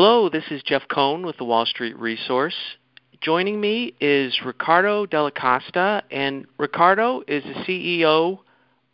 [0.00, 2.54] Hello, this is Jeff Cohn with the Wall Street Resource.
[3.20, 8.38] Joining me is Riccardo Delle Coste, and Riccardo is the CEO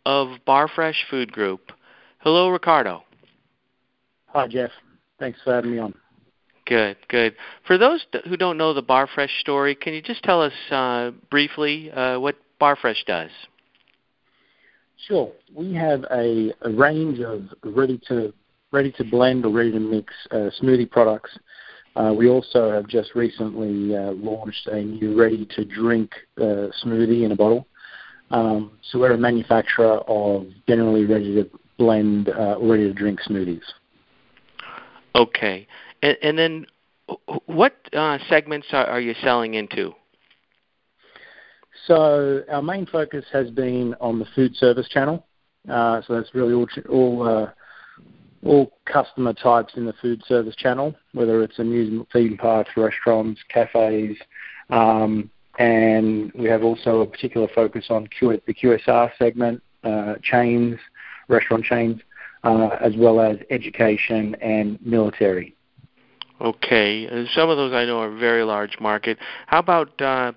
[0.07, 1.71] of Barfresh Food Group.
[2.21, 3.03] Hello, Riccardo.
[4.29, 4.71] Hi, Jeff.
[5.19, 5.93] Thanks for having me on.
[6.65, 7.35] Good, good.
[7.67, 11.91] For those who don't know the Barfresh story, can you just tell us uh, briefly
[11.91, 13.29] uh, what Barfresh does?
[15.07, 15.31] Sure.
[15.53, 18.33] We have a, a range of ready to
[18.71, 21.37] ready to blend or ready to mix uh, smoothie products.
[21.95, 27.23] Uh, we also have just recently uh, launched a new ready to drink uh, smoothie
[27.23, 27.65] in a bottle.
[28.31, 33.19] Um, so we're a manufacturer of generally ready to blend uh, or ready to drink
[33.21, 33.61] smoothies.
[35.13, 35.67] Okay.
[36.01, 36.65] And, and then
[37.45, 39.93] what uh, segments are, are you selling into?
[41.87, 45.25] So our main focus has been on the food service channel.
[45.69, 47.51] Uh, so that's really all, all uh,
[48.45, 54.17] all customer types in the food service channel, whether it's amusement theme parks, restaurants, cafes,
[54.69, 60.77] um, and we have also a particular focus on Q- the QSR segment, uh, chains,
[61.27, 62.01] restaurant chains,
[62.43, 65.55] uh, as well as education and military.
[66.41, 69.17] Okay, uh, some of those I know are very large market.
[69.47, 70.33] How about uh,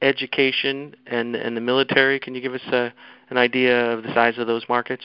[0.00, 2.18] education and and the military?
[2.18, 2.92] Can you give us a,
[3.28, 5.04] an idea of the size of those markets?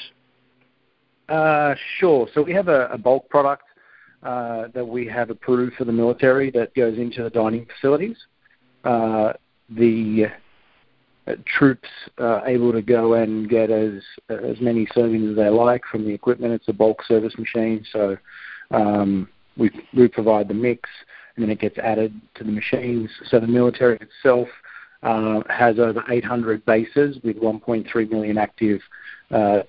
[1.30, 2.28] Uh, sure.
[2.34, 3.64] So we have a, a bulk product
[4.24, 8.18] uh, that we have approved for the military that goes into the dining facilities.
[8.84, 9.34] Uh,
[9.70, 10.26] the
[11.28, 15.84] uh, troops are able to go and get as as many servings as they like
[15.92, 16.54] from the equipment.
[16.54, 18.18] It's a bulk service machine, so
[18.72, 20.90] um, we we provide the mix,
[21.36, 23.10] and then it gets added to the machines.
[23.30, 24.48] So the military itself
[25.04, 28.82] uh, has over 800 bases with 1.3 million active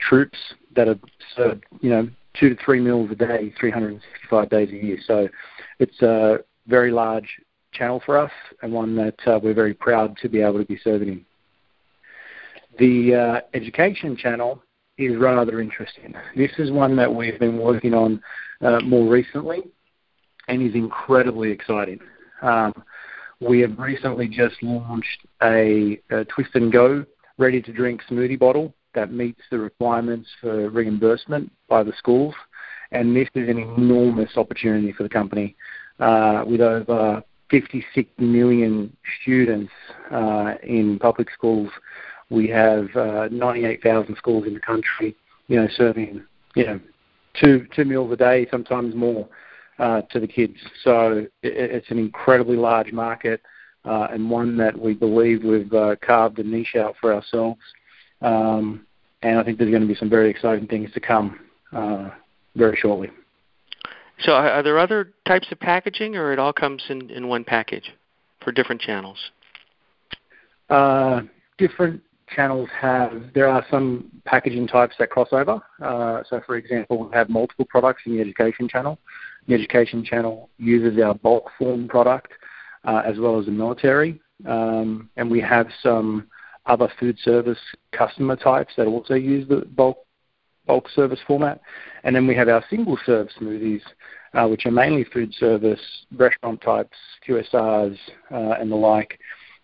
[0.00, 0.38] troops
[0.76, 0.98] that are
[1.36, 4.98] served, you know, two to three meals a day, 365 days a year.
[5.06, 5.28] So
[5.78, 7.40] it's a very large
[7.72, 8.32] channel for us
[8.62, 11.24] and one that uh, we're very proud to be able to be serving in.
[12.78, 14.62] The uh, education channel
[14.96, 16.14] is rather interesting.
[16.36, 18.22] This is one that we've been working on
[18.60, 19.62] uh, more recently
[20.48, 22.00] and is incredibly exciting.
[22.42, 22.72] Um,
[23.40, 27.04] we have recently just launched a, a Twist and Go
[27.38, 32.34] ready to drink smoothie bottle that meets the requirements for reimbursement by the schools.
[32.92, 35.56] And this is an enormous opportunity for the company.
[36.00, 39.72] Uh, with over 56 million students
[40.10, 41.70] uh, in public schools,
[42.30, 45.16] we have uh, 98,000 schools in the country,
[45.48, 46.24] you know, serving,
[46.54, 46.80] you know,
[47.40, 49.28] two two meals a day, sometimes more,
[49.78, 50.56] uh, to the kids.
[50.82, 53.40] So it, it's an incredibly large market
[53.84, 57.60] uh, and one that we believe we've uh, carved a niche out for ourselves.
[58.22, 58.86] Um,
[59.22, 61.40] and I think there's going to be some very exciting things to come
[61.72, 62.10] uh,
[62.56, 63.10] very shortly.
[64.20, 67.90] So, are there other types of packaging, or it all comes in, in one package
[68.44, 69.18] for different channels?
[70.68, 71.22] Uh,
[71.56, 72.02] different
[72.34, 73.22] channels have.
[73.34, 75.60] There are some packaging types that cross over.
[75.82, 78.98] Uh, so, for example, we have multiple products in the education channel.
[79.48, 82.32] The education channel uses our bulk form product
[82.84, 86.26] uh, as well as the military, um, and we have some
[86.66, 87.58] other food service
[87.92, 89.98] customer types that also use the bulk
[90.66, 91.60] bulk service format.
[92.04, 93.82] And then we have our single serve smoothies,
[94.34, 95.80] uh, which are mainly food service,
[96.16, 97.98] restaurant types, QSRs,
[98.30, 99.18] uh, and the like.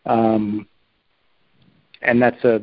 [0.05, 0.67] Um,
[2.03, 2.61] and that's a,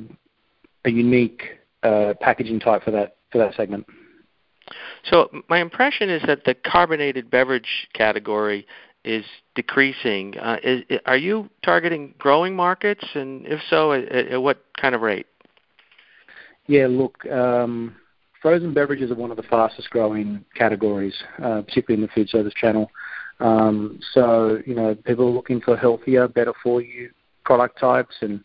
[0.86, 1.44] a unique
[1.84, 3.86] uh, packaging type for that for that segment.
[5.10, 8.66] So my impression is that the carbonated beverage category
[9.04, 9.26] is
[9.56, 10.38] decreasing.
[10.38, 15.02] Uh, is, are you targeting growing markets, and if so, at, at what kind of
[15.02, 15.28] rate?
[16.68, 17.96] Yeah, look, um,
[18.42, 22.54] frozen beverages are one of the fastest growing categories, uh, particularly in the food service
[22.54, 22.90] channel.
[23.40, 27.10] Um, so, you know, people are looking for healthier, better for you
[27.44, 28.42] product types, and,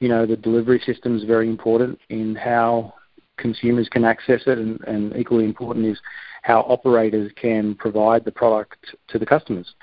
[0.00, 2.92] you know, the delivery system is very important in how
[3.38, 5.98] consumers can access it, and, and equally important is
[6.42, 9.74] how operators can provide the product to the customers.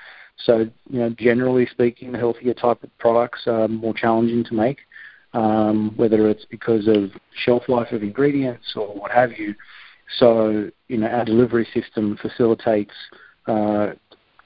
[0.44, 4.78] So, you know, generally speaking, the healthier type of products are more challenging to make,
[5.34, 7.10] um, whether it's because of
[7.44, 9.54] shelf life of ingredients or what have you.
[10.18, 12.94] So, you know, our delivery system facilitates
[13.46, 13.92] uh,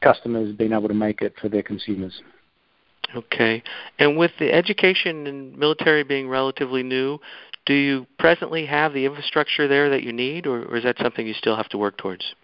[0.00, 2.20] customers being able to make it for their consumers.
[3.16, 3.62] Okay.
[3.98, 7.18] And with the education and military being relatively new,
[7.66, 11.26] do you presently have the infrastructure there that you need, or, or is that something
[11.26, 12.34] you still have to work towards?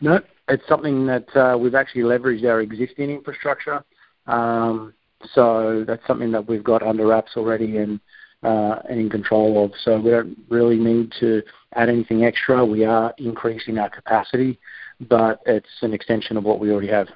[0.00, 3.84] No, it's something that uh, we've actually leveraged our existing infrastructure.
[4.26, 4.94] Um,
[5.34, 8.00] so that's something that we've got under wraps already and
[8.42, 9.72] uh, and in control of.
[9.82, 11.42] So we don't really need to
[11.74, 12.64] add anything extra.
[12.64, 14.58] We are increasing our capacity
[15.00, 17.08] but it's an extension of what we already have.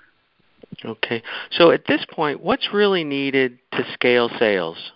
[0.84, 1.22] Okay.
[1.50, 4.92] So at this point, what's really needed to scale sales?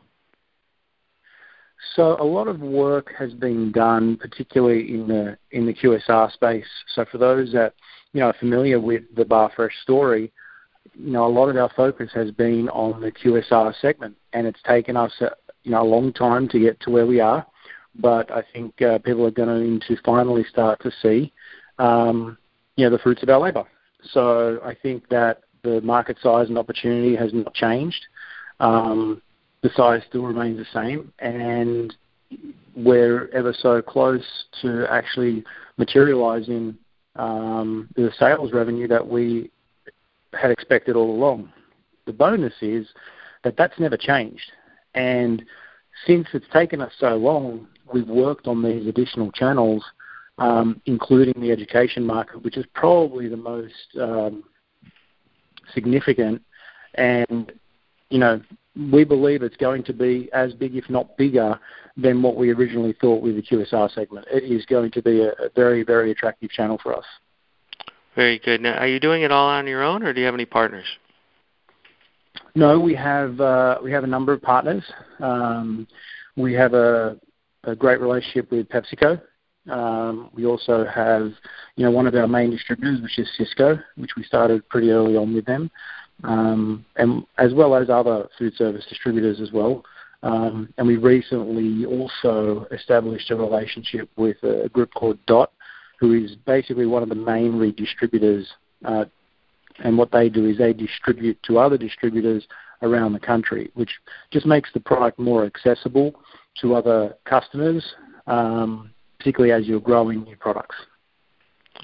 [1.94, 6.66] So a lot of work has been done, particularly in the in the QSR space.
[6.94, 7.74] So for those that
[8.12, 10.32] you know are familiar with the Barfresh story,
[10.94, 14.60] you know a lot of our focus has been on the QSR segment, and it's
[14.66, 15.30] taken us a,
[15.62, 17.46] you know a long time to get to where we are.
[17.98, 21.32] But I think uh, people are going to finally start to see,
[21.78, 22.36] um,
[22.76, 23.64] you know, the fruits of our labour.
[24.12, 28.04] So I think that the market size and opportunity has not changed.
[28.60, 29.22] Um,
[29.62, 31.94] the size still remains the same, and
[32.76, 34.24] we're ever so close
[34.62, 35.44] to actually
[35.78, 36.76] materializing
[37.16, 39.50] um, the sales revenue that we
[40.32, 41.52] had expected all along.
[42.06, 42.86] The bonus is
[43.44, 44.52] that that's never changed.
[44.94, 45.42] And
[46.06, 49.84] since it's taken us so long, we've worked on these additional channels,
[50.38, 54.44] um, including the education market, which is probably the most um,
[55.72, 56.42] significant.
[56.94, 57.52] And,
[58.10, 58.40] you know,
[58.76, 61.58] we believe it's going to be as big, if not bigger,
[61.96, 64.26] than what we originally thought with the QSR segment.
[64.30, 67.04] It is going to be a, a very, very attractive channel for us.
[68.14, 68.60] Very good.
[68.60, 70.86] Now, are you doing it all on your own, or do you have any partners?
[72.54, 74.82] No, we have uh, we have a number of partners.
[75.20, 75.86] Um,
[76.36, 77.18] we have a,
[77.64, 79.20] a great relationship with PepsiCo.
[79.70, 81.32] Um, we also have,
[81.76, 85.16] you know, one of our main distributors, which is Sysco, which we started pretty early
[85.16, 85.70] on with them
[86.24, 89.84] um, and as well as other food service distributors as well.
[90.22, 95.52] Um, and we recently also established a relationship with a group called Dot,
[96.00, 98.44] who is basically one of the main redistributors.
[98.84, 99.04] Uh,
[99.78, 102.46] and what they do is they distribute to other distributors
[102.82, 103.90] around the country, which
[104.30, 106.14] just makes the product more accessible
[106.60, 107.94] to other customers,
[108.26, 110.76] um, particularly as you're growing new products.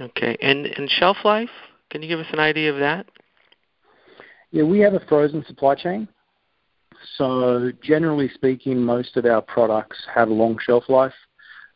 [0.01, 1.51] Okay, and and shelf life?
[1.91, 3.07] Can you give us an idea of that?
[4.53, 6.07] Yeah, we have a frozen supply chain.
[7.17, 11.15] So generally speaking, most of our products have a long shelf life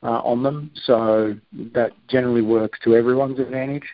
[0.02, 0.70] uh, on them.
[0.84, 1.34] So
[1.74, 3.86] that generally works to everyone's advantage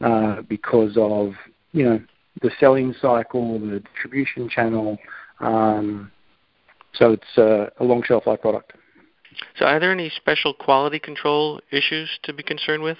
[0.00, 1.32] uh, because of
[1.72, 2.00] you know
[2.42, 4.98] the selling cycle, the distribution channel.
[5.40, 6.10] Um,
[6.94, 8.72] so it's uh, a long shelf life product.
[9.58, 12.98] So are there any special quality control issues to be concerned with?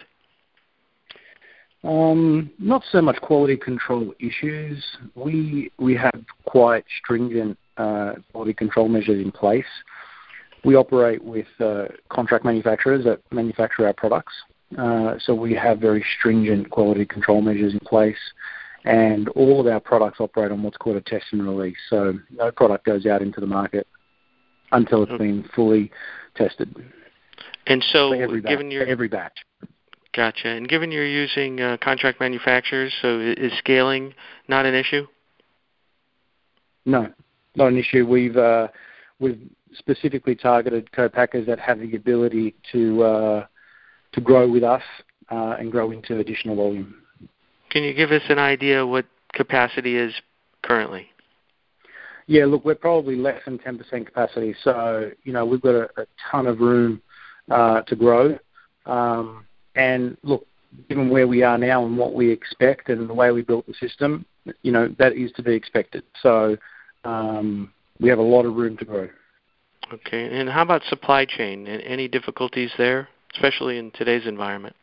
[1.87, 4.85] Um, not so much quality control issues.
[5.15, 9.65] We we have quite stringent uh, quality control measures in place.
[10.65, 14.33] We operate with uh, contract manufacturers that manufacture our products,
[14.77, 18.17] uh, so we have very stringent quality control measures in place.
[18.85, 21.77] And all of our products operate on what's called a test and release.
[21.91, 23.87] So no product goes out into the market
[24.73, 25.91] until it's been fully
[26.37, 26.75] tested.
[27.67, 29.46] And so, every batch, given your every batch.
[30.17, 30.49] Gotcha.
[30.49, 34.15] And given you're using uh, contract manufacturers, so is scaling
[34.49, 35.07] not an issue?
[36.87, 37.13] No,
[37.55, 38.07] not an issue.
[38.07, 38.69] We've uh,
[39.21, 39.39] we've
[39.75, 43.47] specifically targeted co-packers that have the ability to uh,
[44.13, 44.83] to grow with us
[45.31, 46.95] uh, and grow into additional volume.
[47.69, 49.05] Can you give us an idea what
[49.35, 50.15] capacity is
[50.63, 51.09] currently?
[52.27, 56.07] Yeah, look, we're probably less than 10% capacity, so you know we've got a, a
[56.31, 57.03] ton of room
[57.51, 58.39] uh, to grow.
[58.87, 59.46] Um,
[59.77, 60.47] and look,
[60.89, 63.75] given where we are now and what we expect and the way we built the
[63.75, 64.25] system,
[64.63, 66.03] you know, that is to be expected.
[66.23, 66.57] So
[67.05, 69.09] um, we have a lot of room to grow.
[69.93, 70.39] Okay.
[70.39, 71.67] And how about supply chain?
[71.67, 74.75] Any difficulties there, especially in today's environment?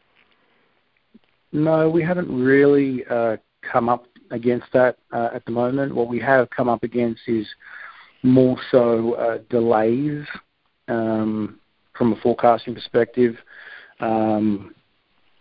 [1.52, 5.94] No, we haven't really uh, come up against that uh, at the moment.
[5.94, 7.46] What we have come up against is
[8.24, 10.26] more so uh, delays
[10.88, 11.60] um,
[11.96, 13.36] from a forecasting perspective.
[14.00, 14.74] Um,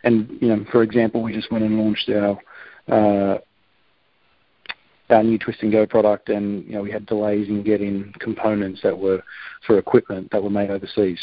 [0.04, 2.38] and you know, for example, we just went and launched our
[2.88, 3.38] uh,
[5.11, 8.80] our new Twist and Go product, and you know, we had delays in getting components
[8.82, 9.23] that were
[9.66, 11.21] for equipment that were made overseas.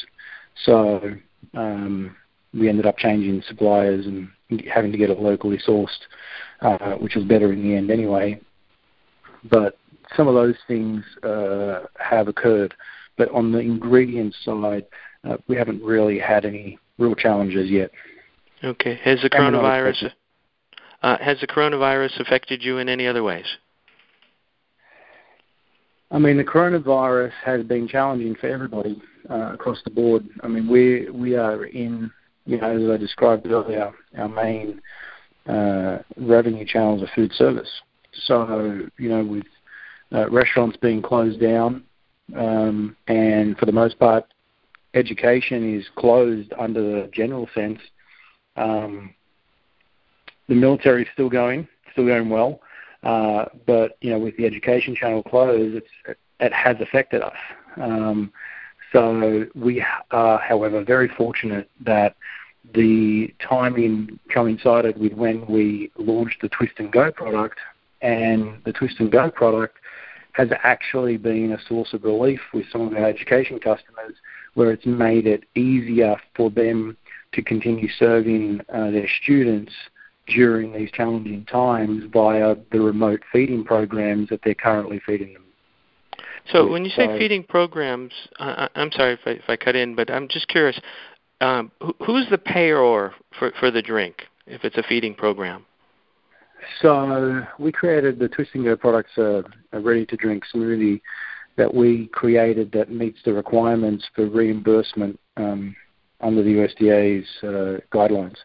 [0.65, 1.11] So
[1.53, 2.15] um,
[2.53, 4.29] we ended up changing suppliers and
[4.71, 5.87] having to get it locally sourced,
[6.61, 8.39] uh, which was better in the end anyway.
[9.49, 9.77] But
[10.15, 12.73] some of those things uh, have occurred.
[13.17, 14.85] But on the ingredient side,
[15.23, 17.91] uh, we haven't really had any real challenges yet.
[18.63, 18.99] Okay.
[19.03, 20.11] Has the coronavirus
[21.01, 23.45] uh, has the coronavirus affected you in any other ways?
[26.11, 30.27] I mean, the coronavirus has been challenging for everybody uh, across the board.
[30.43, 32.11] I mean, we we are in,
[32.45, 34.81] you know, as I described earlier, our main
[35.47, 37.69] uh, revenue channels are food service.
[38.25, 39.45] So, you know, with
[40.11, 41.83] uh, restaurants being closed down,
[42.35, 44.25] um, and for the most part,
[44.95, 47.79] education is closed under the general sense
[48.55, 49.13] um,
[50.47, 52.61] the military is still going, still going well.
[53.03, 57.37] Uh, but you know, with the education channel closed, it's, it has affected us.
[57.77, 58.31] Um,
[58.91, 62.15] so we are, however, very fortunate that
[62.73, 67.59] the timing coincided with when we launched the Twist and Go product,
[68.01, 69.77] and the Twist and Go product
[70.33, 74.15] has actually been a source of relief with some of our education customers,
[74.55, 76.97] where it's made it easier for them
[77.33, 79.71] to continue serving uh, their students
[80.27, 85.43] during these challenging times via the remote feeding programs that they're currently feeding them.
[86.51, 89.75] So, when you say so, feeding programs, uh, I'm sorry if I, if I cut
[89.75, 90.79] in, but I'm just curious.
[91.41, 95.65] Um, who, who's the payer for for the drink if it's a feeding program?
[96.81, 101.01] So we created the Twist and Go products, a, a ready-to-drink smoothie
[101.57, 105.75] that we created that meets the requirements for reimbursement um,
[106.21, 108.37] under the USDA's uh, guidelines.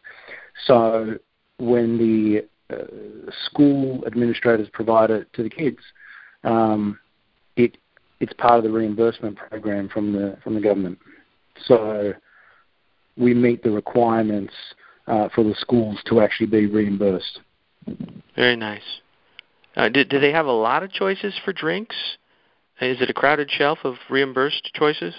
[0.67, 1.17] So
[1.59, 5.79] when the uh, school administrators provide it to the kids,
[6.45, 6.99] um,
[7.57, 7.77] it
[8.21, 10.99] it's part of the reimbursement program from the from the government.
[11.67, 12.13] So
[13.17, 14.55] we meet the requirements
[15.07, 17.41] uh, for the schools to actually be reimbursed.
[18.37, 19.01] Very nice.
[19.77, 21.97] Uh, do, do they have a lot of choices for drinks?
[22.81, 25.15] Is it a crowded shelf of reimbursed choices?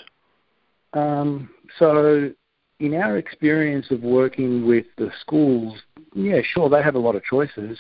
[0.93, 2.31] Um, so,
[2.79, 5.81] in our experience of working with the schools,
[6.13, 7.77] yeah, sure, they have a lot of choices.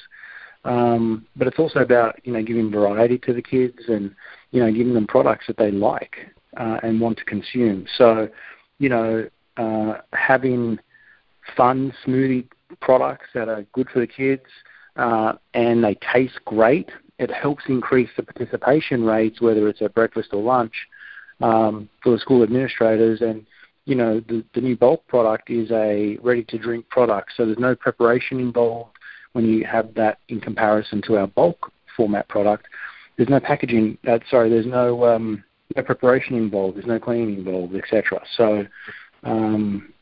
[0.63, 4.15] Um, but it's also about you know giving variety to the kids and
[4.51, 6.17] you know giving them products that they like
[6.57, 7.85] uh, and want to consume.
[7.97, 8.29] So,
[8.79, 10.79] you know, uh, having
[11.55, 12.47] fun smoothie
[12.81, 14.43] products that are good for the kids
[14.95, 20.29] uh, and they taste great, it helps increase the participation rates, whether it's at breakfast
[20.33, 20.73] or lunch,
[21.41, 23.21] um, for the school administrators.
[23.21, 23.45] And
[23.85, 28.39] you know, the, the new bulk product is a ready-to-drink product, so there's no preparation
[28.39, 28.91] involved
[29.33, 32.65] when you have that in comparison to our bulk format product.
[33.17, 33.97] There's no packaging.
[34.07, 35.43] Uh, sorry, there's no um,
[35.75, 36.77] no preparation involved.
[36.77, 38.21] There's no cleaning involved, etc.
[38.35, 38.65] So,
[39.23, 39.93] um,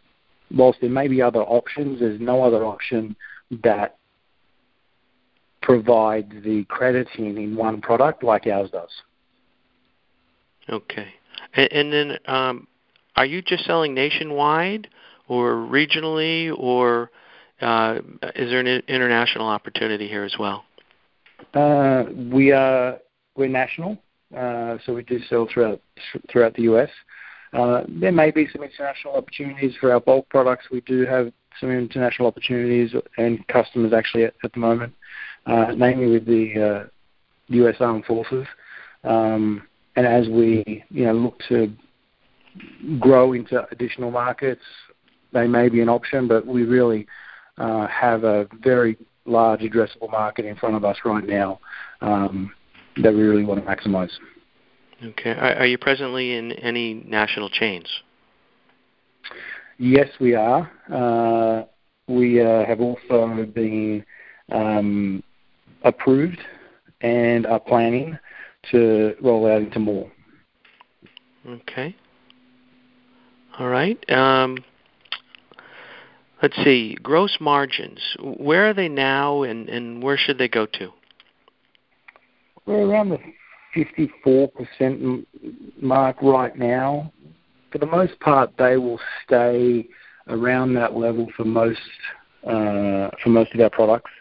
[0.51, 3.15] whilst there may be other options, there's no other option
[3.63, 3.97] that
[5.61, 8.89] provides the crediting in one product like ours does.
[10.69, 11.07] Okay.
[11.55, 12.67] And, and then um,
[13.15, 14.87] are you just selling nationwide
[15.27, 17.09] or regionally, or
[17.61, 17.99] uh,
[18.35, 20.65] is there an international opportunity here as well?
[21.53, 22.97] Uh, we are
[23.35, 23.97] we're national,
[24.35, 25.81] uh, so we do sell throughout
[26.31, 26.89] throughout the US.
[27.53, 30.65] There may be some international opportunities for our bulk products.
[30.71, 34.93] We do have some international opportunities and customers actually at, the moment
[35.47, 36.89] namely with the
[37.49, 37.75] U.S.
[37.79, 38.47] Armed Forces.
[39.03, 39.63] Um,
[39.95, 41.71] and as we you know look to
[42.99, 44.61] grow into additional markets,
[45.31, 47.07] they may be an option, but we really
[47.57, 51.59] uh, have a very large addressable market in front of us right now
[52.01, 52.51] um,
[53.01, 54.11] that we really want to maximize.
[55.03, 55.31] Okay.
[55.31, 57.87] Are, are, you presently in any national chains?
[59.77, 60.71] Yes, we are.
[60.91, 61.65] Uh,
[62.07, 64.05] we uh, have also been
[64.51, 65.23] um,
[65.83, 66.39] approved
[67.01, 68.17] and are planning
[68.71, 70.11] to roll out into more.
[71.47, 71.95] Okay.
[73.59, 74.09] All right.
[74.09, 74.63] Um,
[76.41, 76.95] let's see.
[77.01, 77.99] Gross margins.
[78.19, 80.91] Where are they now, and, and where should they go to?
[82.65, 83.19] We're around the
[83.75, 85.25] 54%
[85.81, 87.11] mark right now.
[87.71, 89.87] For the most part, they will stay
[90.27, 91.79] around that level for most
[92.45, 94.11] uh, for most of our products.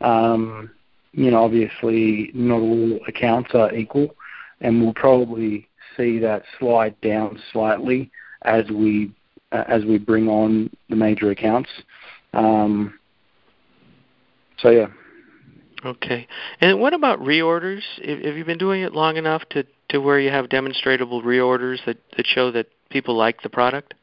[0.00, 0.70] Um,
[1.12, 4.14] you know, obviously not all accounts are equal,
[4.60, 8.10] and we'll probably see that slide down slightly
[8.44, 9.12] as we
[9.52, 11.70] uh, as we bring on the major accounts.
[12.32, 12.98] Um,
[14.58, 14.86] so yeah.
[15.84, 16.26] Okay.
[16.60, 17.82] And what about reorders?
[18.04, 21.98] Have you been doing it long enough to to where you have demonstrable reorders that
[22.16, 23.94] that show that people like the product?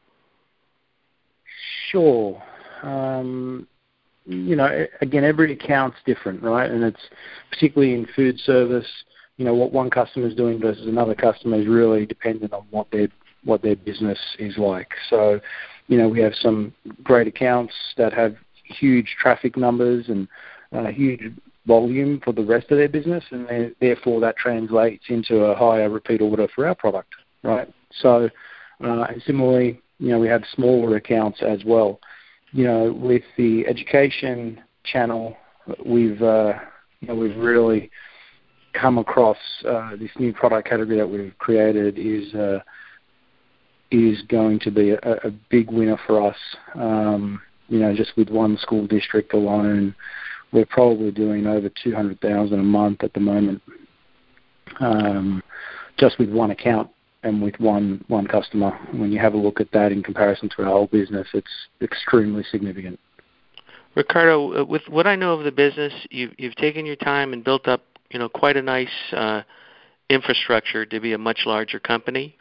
[1.90, 2.42] Sure.
[2.82, 3.66] Um,
[4.26, 6.70] you know, again, every account's different, right?
[6.70, 7.00] And it's
[7.50, 8.86] particularly in food service,
[9.36, 12.90] you know, what one customer is doing versus another customer is really dependent on what
[12.90, 13.08] their
[13.44, 14.90] what their business is like.
[15.10, 15.40] So,
[15.88, 16.72] you know, we have some
[17.02, 20.28] great accounts that have huge traffic numbers and
[20.72, 21.20] uh, huge
[21.66, 26.20] volume for the rest of their business, and therefore that translates into a higher repeat
[26.20, 27.72] order for our product, right?
[28.00, 28.28] So,
[28.82, 32.00] uh, and similarly, you know, we have smaller accounts as well
[32.52, 35.36] you know, with the education channel,
[35.84, 36.52] we've uh,
[37.00, 37.90] you know, we've really
[38.74, 42.60] come across uh, this new product category that we've created is uh,
[43.92, 46.36] is going to be a, a big winner for us.
[46.74, 49.94] Um, you know, just with one school district alone,
[50.52, 53.62] we're probably doing over 200,000 a month at the moment,
[54.80, 55.42] um,
[55.98, 56.90] just with one account
[57.22, 58.78] and with one one customer.
[58.92, 61.46] When you have a look at that in comparison to our whole business, it's
[61.80, 62.98] extremely significant.
[63.94, 67.44] Riccardo, uh, with what I know of the business, you've you've taken your time and
[67.44, 69.42] built up, you know, quite a nice uh,
[70.10, 72.36] infrastructure to be a much larger company,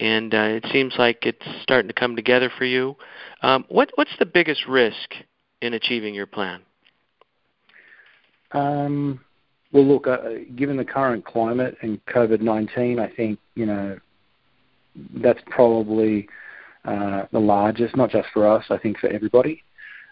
[0.00, 2.96] and uh, it seems like it's starting to come together for you.
[3.42, 5.14] Um, what what's the biggest risk
[5.60, 6.62] in achieving your plan?
[8.52, 9.20] Um,
[9.72, 10.18] well, look, uh,
[10.56, 13.98] given the current climate and COVID-19, I think, you know,
[15.22, 16.28] that's probably
[16.84, 19.62] uh, the largest, not just for us, I think for everybody.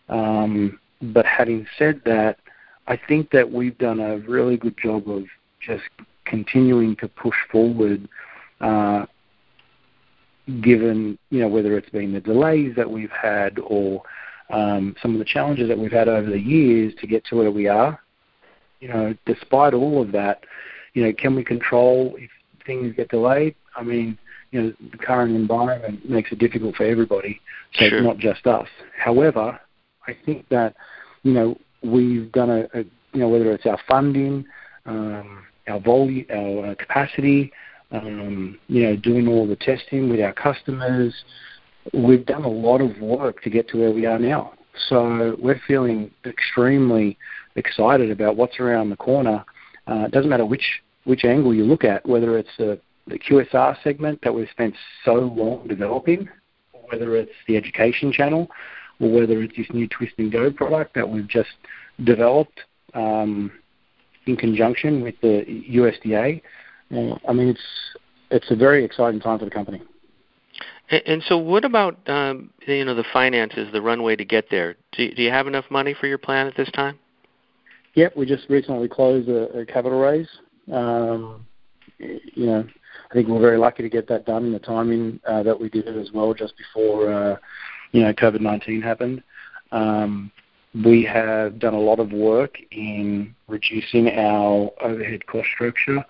[0.08, 2.38] Um, but having said that,
[2.86, 5.24] I think that we've done a really good job of
[5.60, 5.84] just
[6.24, 8.08] continuing to push forward,
[8.60, 9.06] uh,
[10.62, 14.02] given, you know, whether it's been the delays that we've had or
[14.50, 17.50] um, some of the challenges that we've had over the years to get to where
[17.50, 18.00] we are
[18.80, 20.44] you know, despite all of that,
[20.94, 22.30] you know, can we control if
[22.66, 23.54] things get delayed?
[23.76, 24.18] I mean,
[24.50, 27.40] you know, the current environment makes it difficult for everybody,
[27.74, 27.98] so sure.
[27.98, 28.68] it's not just us.
[28.96, 29.58] However,
[30.06, 30.74] I think that,
[31.22, 34.44] you know, we've done a, a you know, whether it's our funding,
[34.86, 37.52] um, our volume, our uh, capacity,
[37.90, 41.14] um, you know, doing all the testing with our customers,
[41.92, 44.52] we've done a lot of work to get to where we are now.
[44.88, 47.16] So we're feeling extremely
[47.56, 49.44] excited about what's around the corner.
[49.86, 53.82] Uh, it doesn't matter which which angle you look at, whether it's the, the QSR
[53.82, 54.74] segment that we've spent
[55.06, 56.28] so long developing,
[56.74, 58.46] or whether it's the education channel,
[59.00, 61.48] or whether it's this new Twist and Go product that we've just
[62.04, 62.60] developed
[62.92, 63.50] um,
[64.26, 66.42] in conjunction with the USDA.
[66.90, 67.60] I mean, it's
[68.30, 69.82] it's a very exciting time for the company.
[70.90, 74.76] And, and so, what about um, you know the finances, the runway to get there?
[74.92, 76.98] Do, do you have enough money for your plan at this time?
[77.94, 80.28] Yep, we just recently closed a, a capital raise.
[80.72, 81.46] Um,
[81.98, 82.66] you know,
[83.10, 85.68] I think we're very lucky to get that done in the timing uh, that we
[85.68, 87.36] did it as well, just before uh,
[87.92, 89.22] you know COVID nineteen happened.
[89.72, 90.30] Um,
[90.84, 96.04] we have done a lot of work in reducing our overhead cost structure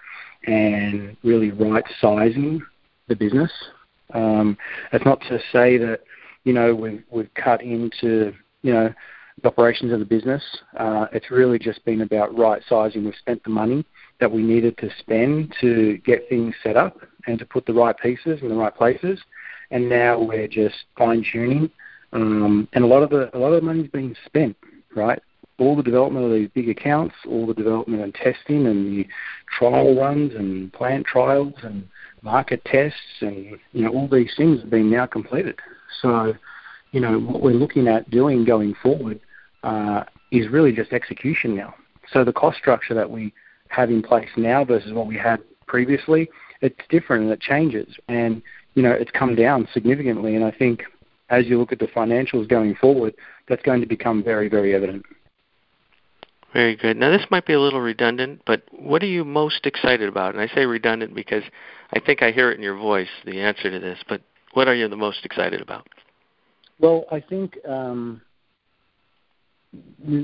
[0.49, 2.63] and really right sizing
[3.09, 3.53] the business.
[4.15, 4.57] Um,
[4.91, 6.01] that's not to say that
[6.45, 8.33] you know we've we've cut into
[8.63, 8.93] you know
[9.43, 10.43] the operations of the business.
[10.77, 13.05] Uh, it's really just been about right sizing.
[13.05, 13.85] We've spent the money
[14.21, 17.97] that we needed to spend to get things set up and to put the right
[17.97, 19.21] pieces in the right places.
[19.71, 21.71] And now we're just fine tuning.
[22.13, 24.57] Um, and a lot of the a lot of the money's being spent,
[24.95, 25.21] right?
[25.59, 29.07] All the development of these big accounts, all the development and testing, and the
[29.59, 31.87] trial runs and plant trials and
[32.23, 35.59] market tests, and you know all these things have been now completed.
[36.01, 36.35] So,
[36.93, 39.21] you know what we're looking at doing going forward
[39.63, 41.75] uh, is really just execution now.
[42.13, 43.33] So the cost structure that we
[43.69, 47.97] have in place now versus what we had previously, it's different and it changes.
[48.09, 48.43] And,
[48.75, 50.35] you know, it's come down significantly.
[50.35, 50.83] And I think
[51.31, 53.15] as you look at the financials going forward,
[53.49, 55.05] that's going to become very, very evident.
[56.53, 56.97] Very good.
[56.97, 60.35] Now, this might be a little redundant, but what are you most excited about?
[60.35, 61.43] And I say redundant because
[61.93, 64.23] I think I hear it in your voice, the answer to this, but
[64.55, 65.87] what are you the most excited about?
[66.81, 68.23] Well, I think um,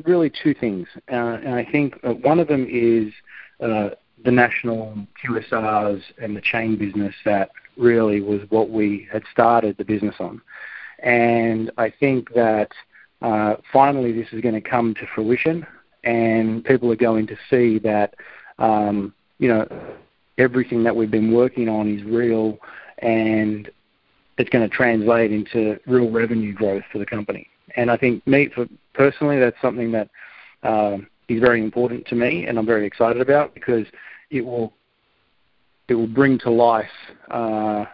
[0.04, 3.12] really two things, uh, and I think uh, one of them is
[3.60, 3.90] uh,
[4.24, 9.84] the national QSRs and the chain business that really was what we had started the
[9.84, 10.40] business on,
[11.00, 12.70] and I think that
[13.20, 15.66] uh, finally this is going to come to fruition,
[16.04, 18.14] and people are going to see that
[18.58, 19.66] um, you know
[20.38, 22.58] everything that we've been working on is real,
[22.98, 23.70] and
[24.38, 27.48] it's going to translate into real revenue growth for the company.
[27.76, 30.08] And I think me, for personally, that's something that
[30.62, 33.86] uh, is very important to me, and I'm very excited about because
[34.30, 34.72] it will
[35.88, 36.86] it will bring to life
[37.30, 37.84] uh,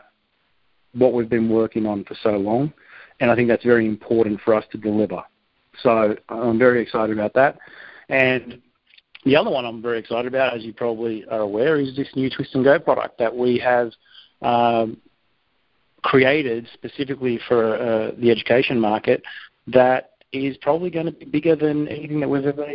[0.95, 2.73] what we've been working on for so long,
[3.21, 5.23] and I think that's very important for us to deliver.
[5.83, 7.59] So I'm very excited about that.
[8.11, 8.61] And
[9.25, 12.29] the other one I'm very excited about, as you probably are aware, is this new
[12.29, 13.93] Twist and Go product that we have
[14.43, 14.99] um,
[16.03, 19.23] created specifically for uh, the education market
[19.67, 22.67] that is probably going to be bigger than anything that we've ever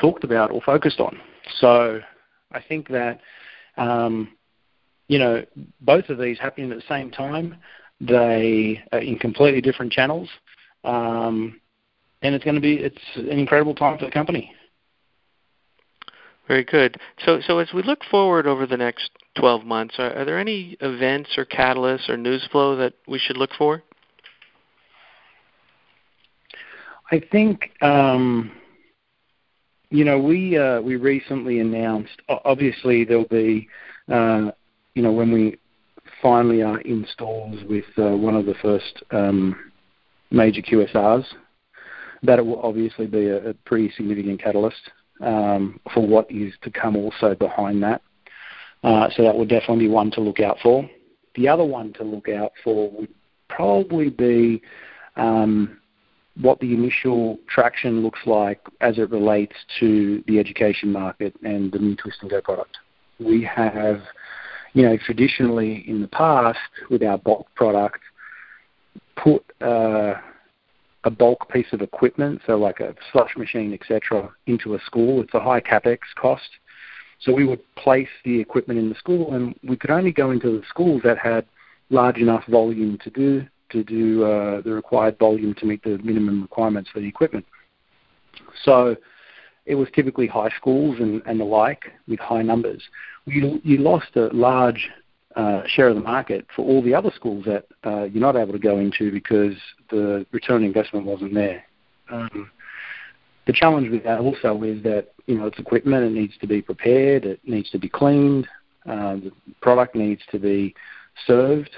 [0.00, 1.20] talked about or focused on.
[1.58, 2.00] So
[2.52, 3.20] I think that,
[3.76, 4.32] um,
[5.08, 5.44] you know,
[5.80, 7.56] both of these happening at the same time,
[8.00, 10.28] they are in completely different channels,
[10.84, 11.60] um,
[12.22, 14.52] and it's going to be it's an incredible time for the company.
[16.46, 16.98] Very good.
[17.24, 20.76] So, so as we look forward over the next 12 months, are, are there any
[20.80, 23.82] events or catalysts or news flow that we should look for?
[27.10, 28.52] I think um,
[29.90, 32.20] you know we uh, we recently announced.
[32.28, 33.68] Obviously, there'll be
[34.10, 34.50] uh,
[34.94, 35.58] you know when we
[36.22, 39.54] finally are in stores with uh, one of the first um,
[40.30, 41.24] major QSRs,
[42.22, 46.96] that will obviously be a, a pretty significant catalyst um, for what is to come
[46.96, 48.02] also behind that.
[48.82, 50.88] Uh, so that would definitely be one to look out for.
[51.36, 53.08] The other one to look out for would
[53.48, 54.62] probably be
[55.16, 55.78] um,
[56.40, 61.78] what the initial traction looks like as it relates to the education market and the
[61.78, 62.76] new Twist and Go product.
[63.18, 64.02] We have,
[64.72, 66.58] you know, traditionally in the past
[66.90, 68.00] with our bulk product,
[69.16, 70.14] put uh,
[71.04, 75.22] a bulk piece of equipment, so like a slush machine, etc., into a school.
[75.22, 76.48] It's a high capex cost.
[77.20, 80.58] So we would place the equipment in the school, and we could only go into
[80.58, 81.46] the schools that had
[81.90, 86.42] large enough volume to do to do uh, the required volume to meet the minimum
[86.42, 87.44] requirements for the equipment.
[88.62, 88.96] So
[89.66, 92.82] it was typically high schools and, and the like with high numbers.
[93.26, 94.90] You, you lost a large
[95.36, 98.52] uh, share of the market for all the other schools that uh, you're not able
[98.52, 99.54] to go into because
[99.90, 101.64] the return on investment wasn't there.
[102.10, 102.50] Um,
[103.46, 106.04] the challenge with that also is that you know it's equipment.
[106.04, 107.24] It needs to be prepared.
[107.24, 108.46] It needs to be cleaned.
[108.86, 110.74] Uh, the product needs to be
[111.26, 111.70] served.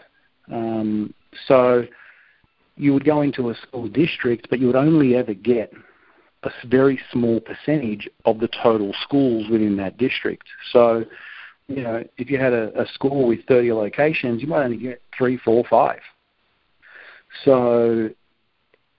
[0.53, 1.15] Um,
[1.47, 1.85] so
[2.77, 5.73] you would go into a school district, but you would only ever get
[6.43, 10.45] a very small percentage of the total schools within that district.
[10.73, 11.05] So,
[11.69, 15.03] you know, if you had a, a school with 30 locations, you might only get
[15.17, 16.01] three, four, five.
[17.45, 18.11] So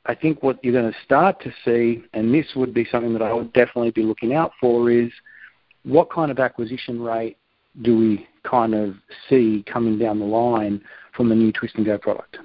[0.06, 3.22] I think what you're going to start to see, and this would be something that
[3.22, 5.12] I would definitely be looking out for, is
[5.84, 7.38] what kind of acquisition rate
[7.82, 8.96] do we kind of
[9.30, 10.82] see coming down the line
[11.16, 12.38] from the new Twist and Go product.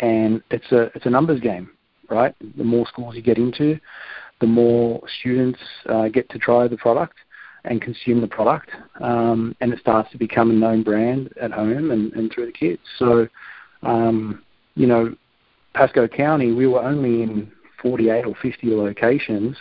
[0.00, 1.70] And it's a it's a numbers game,
[2.10, 2.34] right?
[2.56, 3.80] The more schools you get into,
[4.40, 5.58] the more students
[5.88, 7.16] uh, get to try the product
[7.66, 11.90] and consume the product, um, and it starts to become a known brand at home
[11.90, 12.80] and, and through the kids.
[12.98, 13.28] So,
[13.82, 14.42] um,
[14.74, 15.14] you know,
[15.74, 17.50] Pasco County, we were only in
[17.82, 19.56] 48 or 50 locations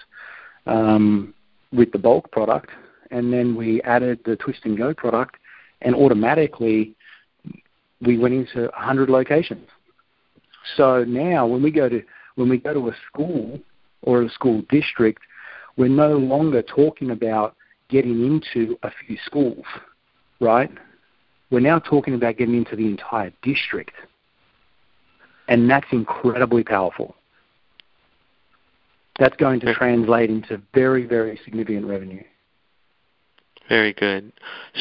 [0.67, 1.33] um,
[1.73, 2.69] with the bulk product,
[3.11, 5.35] and then we added the Twist and Go product,
[5.81, 6.95] and automatically
[8.01, 9.67] we went into 100 locations.
[10.77, 12.01] So now when we go to
[12.35, 13.59] when we go to a school
[14.01, 15.21] or a school district,
[15.77, 17.55] we're no longer talking about
[17.89, 19.65] getting into a few schools,
[20.39, 20.71] right?
[21.51, 23.91] We're now talking about getting into the entire district.
[25.47, 27.15] And that's incredibly powerful.
[29.19, 32.23] That's going to translate into very, very significant revenue.
[33.69, 34.31] Very good.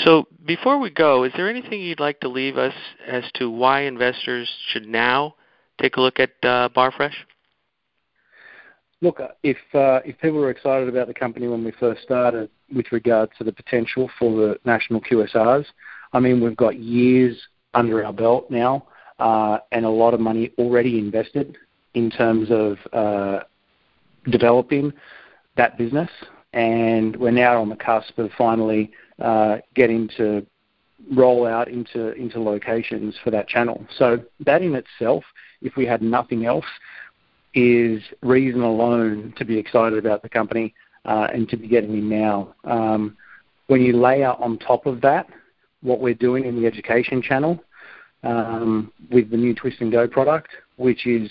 [0.04, 2.74] So before we go, is there anything you'd like to leave us
[3.06, 5.36] as to why investors should now
[5.80, 7.14] take a look at uh, Barfresh?
[9.04, 12.48] Look, uh, if uh, if people were excited about the company when we first started
[12.74, 15.66] with regard to the potential for the national QSRs,
[16.14, 17.36] I mean we've got years
[17.74, 18.86] under our belt now
[19.18, 21.54] uh, and a lot of money already invested
[21.92, 23.40] in terms of uh,
[24.30, 24.90] developing
[25.58, 26.08] that business
[26.54, 30.46] and we're now on the cusp of finally uh, getting to
[31.12, 33.84] roll out into into locations for that channel.
[33.98, 35.24] So that in itself,
[35.60, 36.64] if we had nothing else,
[37.54, 42.08] is reason alone to be excited about the company uh, and to be getting in
[42.08, 42.54] now.
[42.64, 43.16] Um,
[43.66, 45.26] when you layer on top of that
[45.82, 47.62] what we're doing in the education channel
[48.24, 51.30] um, with the new Twist and Go product, which is,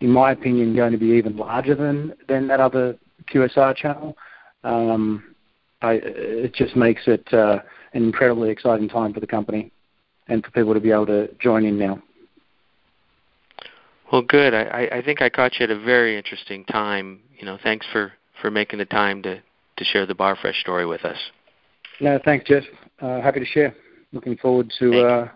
[0.00, 2.96] in my opinion, going to be even larger than than that other
[3.32, 4.16] QSR channel,
[4.64, 5.34] um,
[5.82, 7.58] I, it just makes it uh,
[7.92, 9.70] an incredibly exciting time for the company
[10.28, 12.02] and for people to be able to join in now.
[14.12, 14.54] Well, good.
[14.54, 17.20] I, I think I caught you at a very interesting time.
[17.38, 21.04] You know, thanks for, for making the time to, to share the Barfresh story with
[21.04, 21.18] us.
[22.00, 22.64] No, thanks, Jeff.
[23.00, 23.74] Uh, happy to share.
[24.12, 25.28] Looking forward to uh,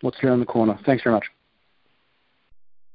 [0.00, 0.78] what's around the corner.
[0.86, 1.26] Thanks very much.